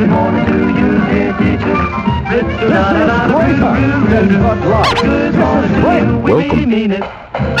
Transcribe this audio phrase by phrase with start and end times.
[0.00, 0.64] Good morning to you,
[1.12, 1.76] dear teacher.
[4.64, 5.36] Welcome.
[6.66, 7.04] mean it.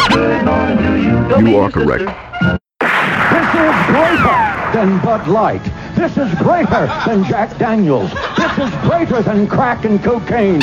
[0.08, 2.04] Good morning to you, don't You are correct.
[2.40, 4.40] This is greater
[4.72, 5.62] than Bud Light.
[5.94, 8.10] This is greater than Jack Daniels.
[8.38, 10.62] This is greater than crack and cocaine.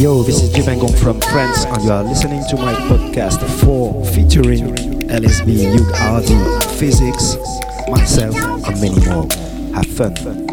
[0.00, 3.46] Yo, this is Ji Ben Gong from France, and you are listening to my podcast
[3.60, 4.74] 4 featuring
[5.08, 7.36] LSB, Hugh Hardie, Physics,
[7.86, 8.34] myself,
[8.66, 9.28] and many more.
[9.74, 10.49] Have fun.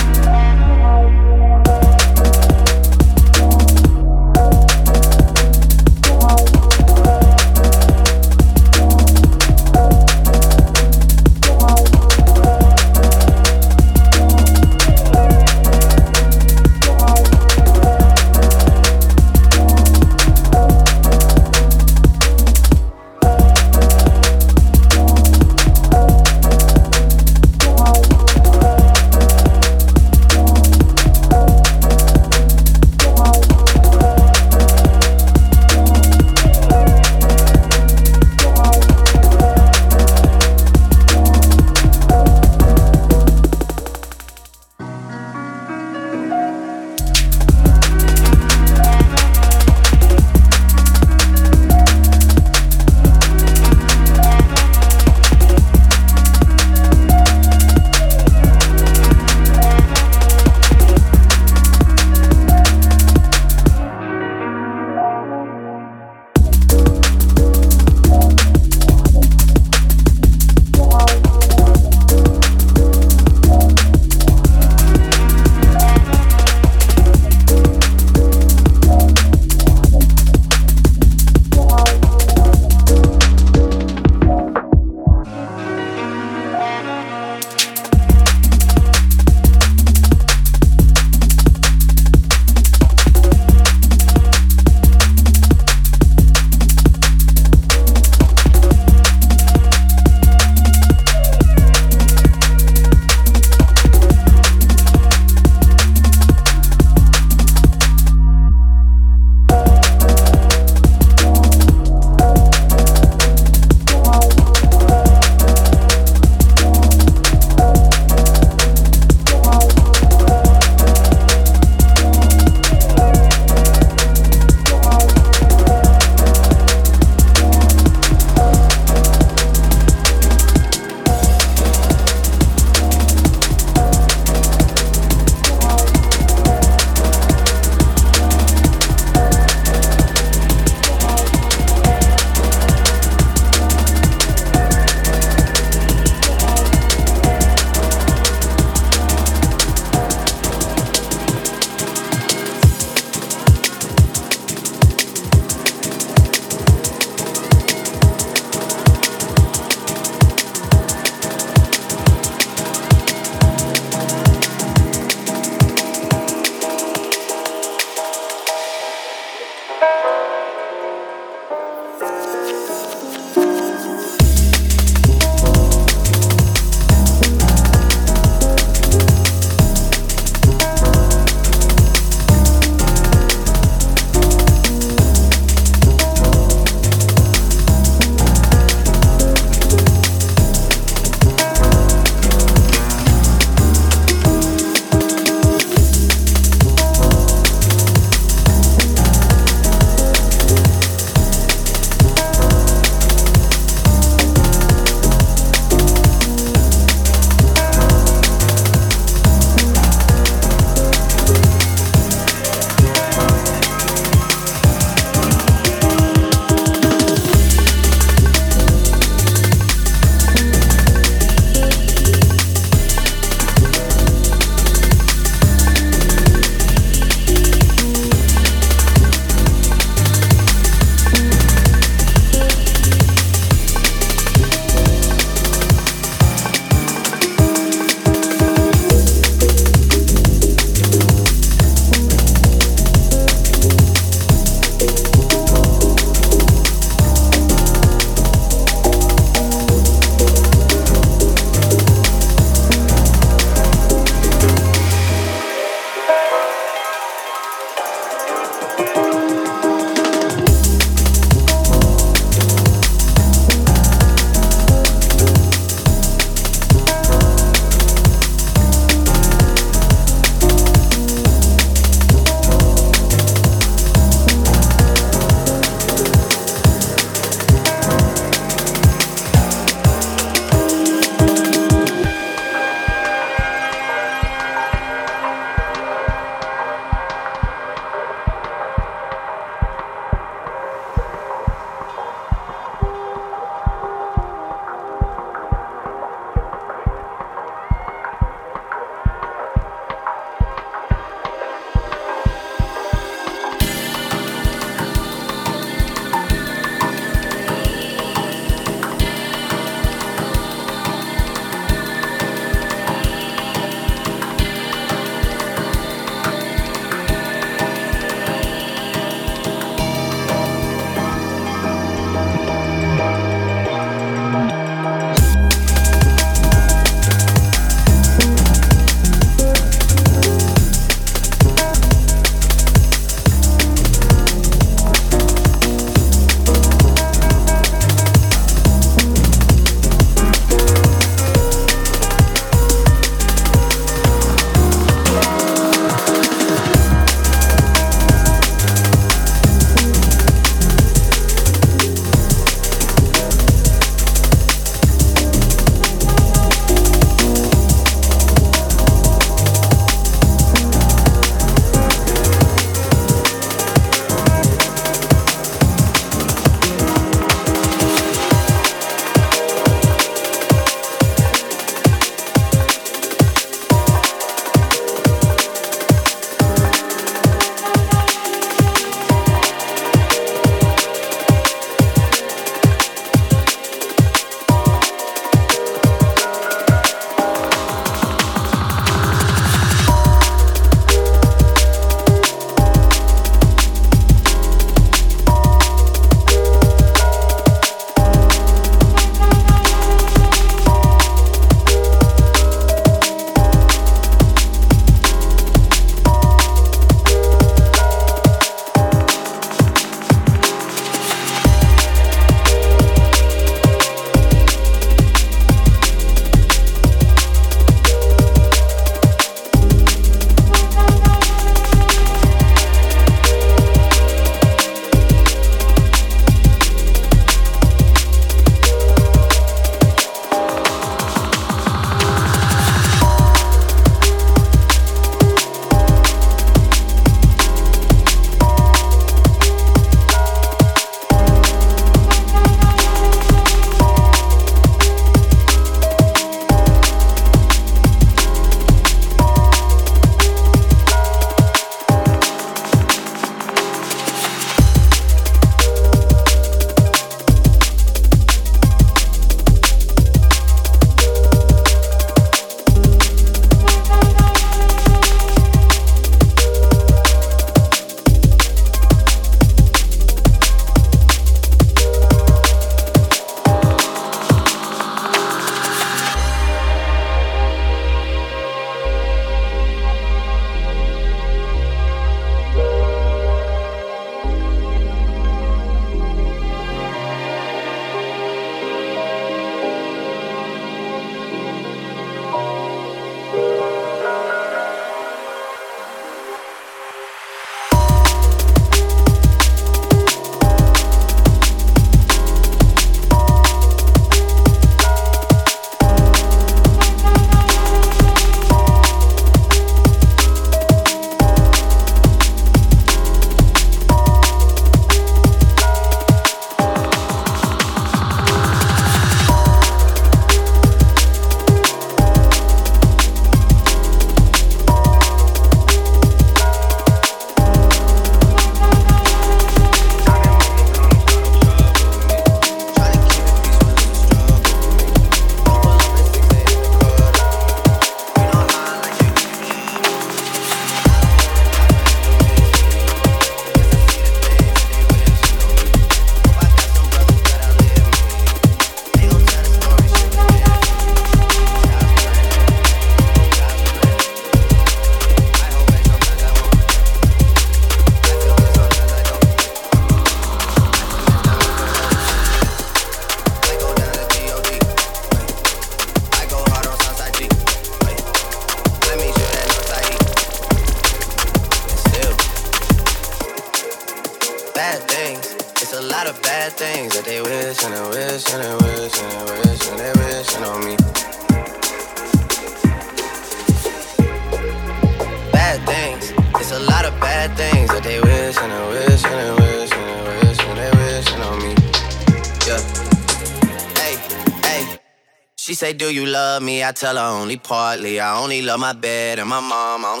[596.46, 598.00] me, I tell her only partly.
[598.00, 599.84] I only love my bed and my mom.
[599.84, 600.00] I'm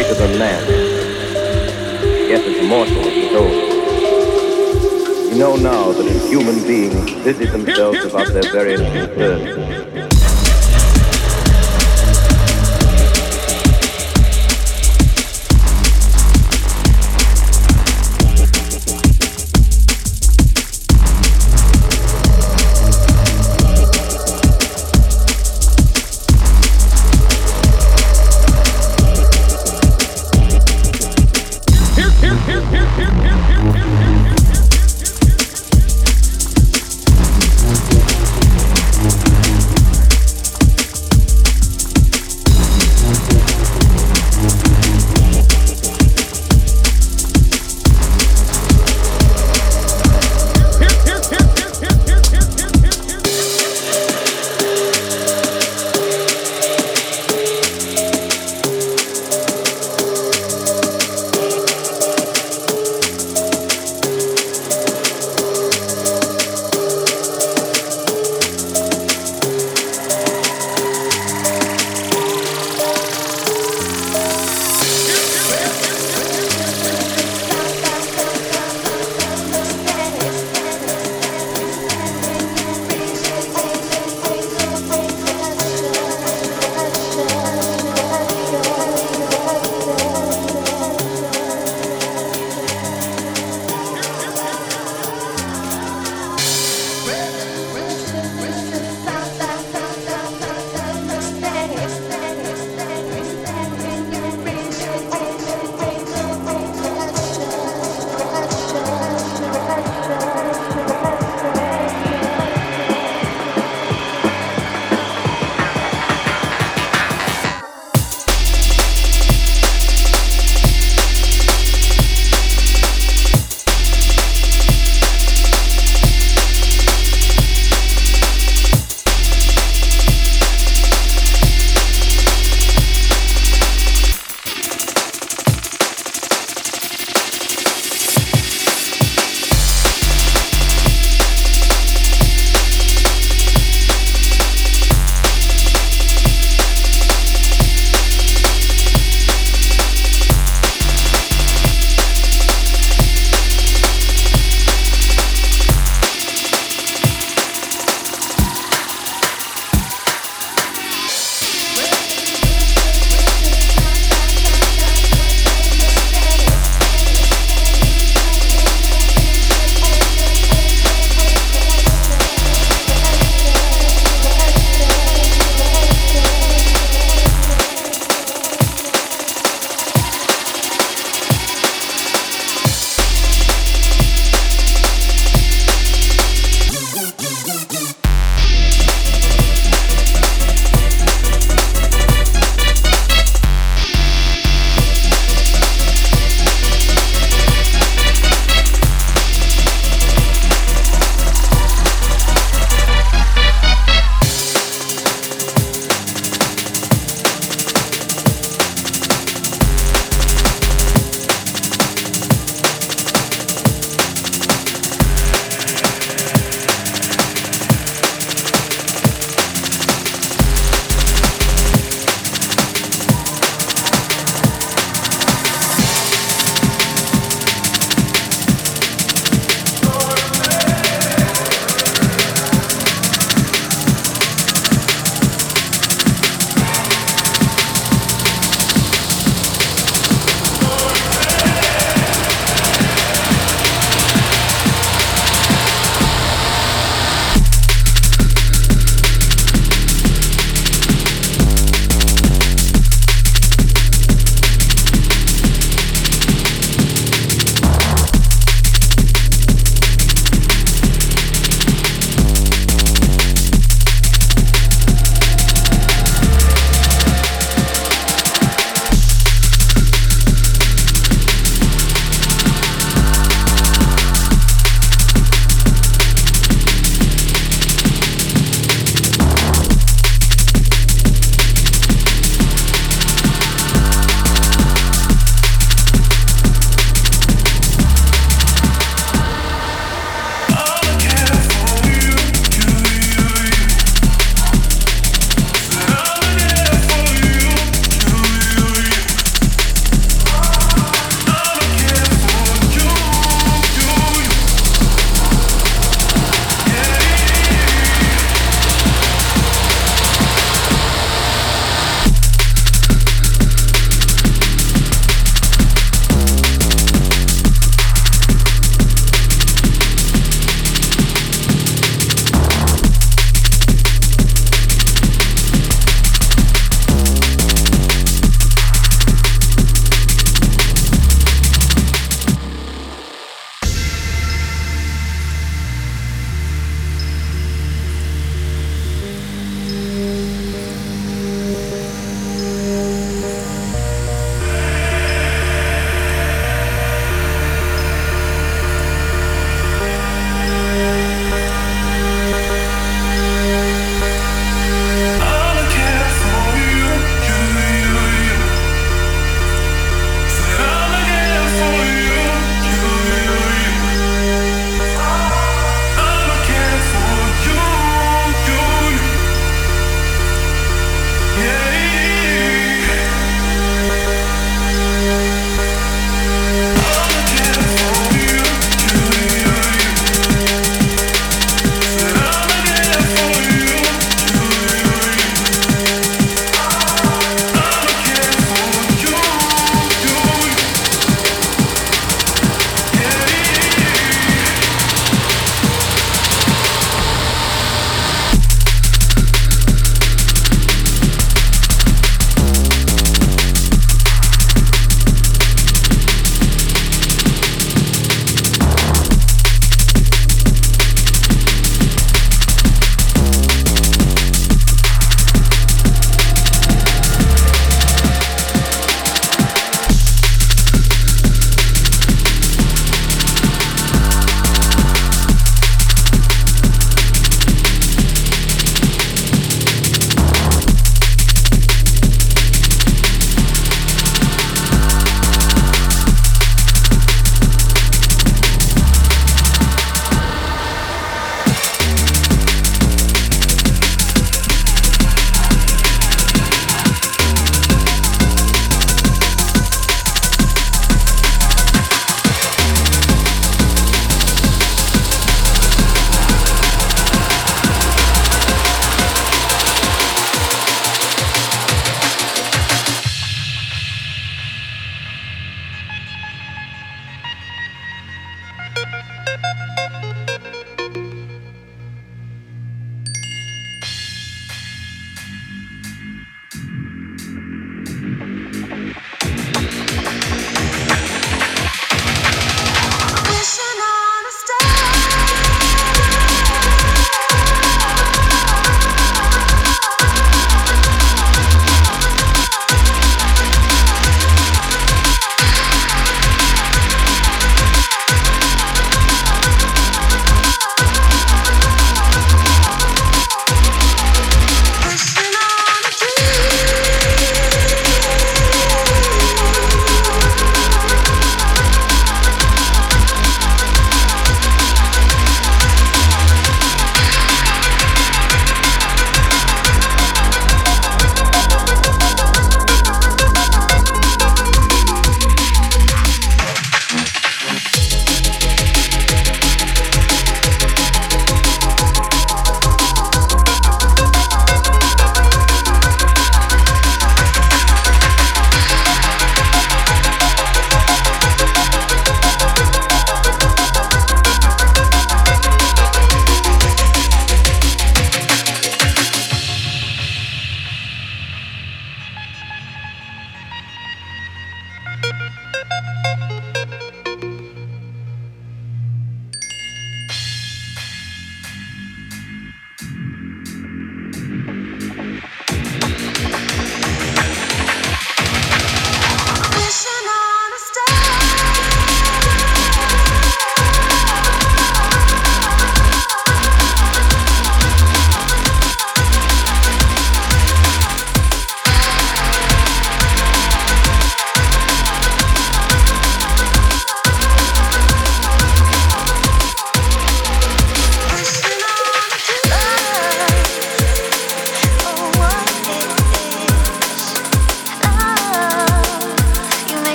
[0.00, 0.66] greater than man.
[2.26, 3.50] Yet as mortal as his.
[5.30, 9.79] We know now that as human beings busy themselves about their very own.